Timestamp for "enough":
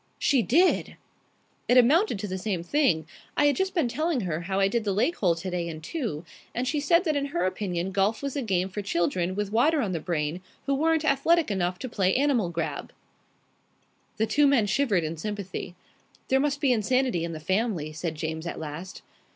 11.51-11.77